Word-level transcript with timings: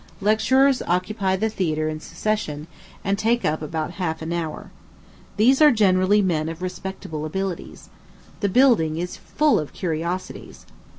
Lecturers 0.19 0.81
occupy 0.87 1.35
the 1.35 1.47
theatre 1.47 1.87
in 1.87 1.99
succession, 1.99 2.65
and 3.03 3.19
take 3.19 3.45
up 3.45 3.61
about 3.61 3.91
half 4.01 4.23
an 4.23 4.33
hour. 4.33 4.71
These 5.37 5.61
are 5.61 5.69
generally 5.69 6.23
men 6.23 6.49
of 6.49 6.63
respectable 6.63 7.23
abilities. 7.23 7.89
The 8.39 8.49
building 8.49 8.97
is 8.97 9.15
full 9.17 9.59
of 9.59 9.73
curiosities. 9.73 10.65